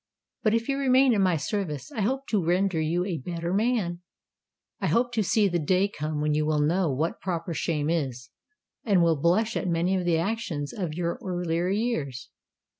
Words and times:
But 0.41 0.55
if 0.55 0.67
you 0.67 0.79
remain 0.79 1.13
in 1.13 1.21
my 1.21 1.37
service, 1.37 1.91
I 1.91 2.01
hope 2.01 2.25
to 2.29 2.43
render 2.43 2.81
you 2.81 3.05
a 3.05 3.19
better 3.19 3.53
man—I 3.53 4.87
hope 4.87 5.11
to 5.11 5.21
see 5.21 5.47
the 5.47 5.59
day 5.59 5.87
come 5.87 6.19
when 6.21 6.33
you 6.33 6.43
will 6.43 6.57
know 6.59 6.91
what 6.91 7.21
proper 7.21 7.53
shame 7.53 7.87
is, 7.87 8.31
and 8.83 9.03
will 9.03 9.21
blush 9.21 9.55
at 9.55 9.67
many 9.67 9.95
of 9.95 10.05
the 10.05 10.17
actions 10.17 10.73
of 10.73 10.95
your 10.95 11.19
earlier 11.23 11.69
years. 11.69 12.29